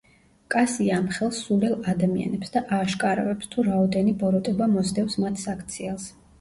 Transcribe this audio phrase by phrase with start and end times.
[0.53, 6.13] კასია ამხელს სულელ ადამიანებს და ააშკარავებს, თუ რაოდენი ბოროტება მოსდევს მათ საქციელს.